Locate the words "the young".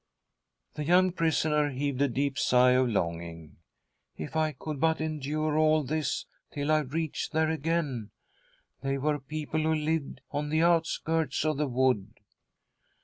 0.73-1.11